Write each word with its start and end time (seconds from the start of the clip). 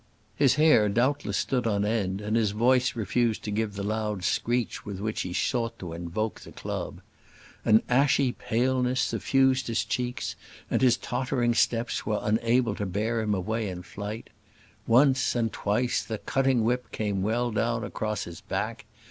His 0.35 0.55
hair 0.55 0.89
doubtless 0.89 1.37
stood 1.37 1.67
on 1.67 1.85
end, 1.85 2.21
and 2.21 2.35
his 2.35 2.53
voice 2.57 2.95
refused 2.95 3.43
to 3.43 3.51
give 3.51 3.75
the 3.75 3.83
loud 3.83 4.23
screech 4.23 4.83
with 4.83 4.99
which 4.99 5.21
he 5.21 5.31
sought 5.31 5.77
to 5.77 5.93
invoke 5.93 6.41
the 6.41 6.51
club. 6.51 7.01
An 7.63 7.83
ashy 7.87 8.31
paleness 8.31 8.99
suffused 8.99 9.67
his 9.67 9.85
cheeks, 9.85 10.35
and 10.71 10.81
his 10.81 10.97
tottering 10.97 11.53
steps 11.53 12.03
were 12.03 12.17
unable 12.23 12.73
to 12.73 12.87
bear 12.87 13.21
him 13.21 13.35
away 13.35 13.69
in 13.69 13.83
flight. 13.83 14.31
Once, 14.87 15.35
and 15.35 15.53
twice, 15.53 16.01
the 16.03 16.17
cutting 16.17 16.63
whip 16.63 16.91
came 16.91 17.21
well 17.21 17.51
down 17.51 17.83
across 17.83 18.23
his 18.23 18.41
back. 18.41 18.85